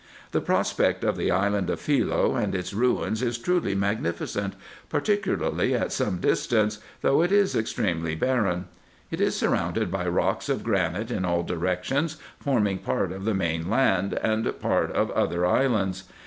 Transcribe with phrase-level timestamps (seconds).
[0.31, 4.53] The prospect of the island of Philoe and its ruins is truly mag nificent,
[4.89, 8.65] particularly at some distance, though it is extremely barren.
[9.11, 13.69] It is surrounded by rocks of granite in all directions, forming part of the main
[13.69, 16.05] land, and part of other islands.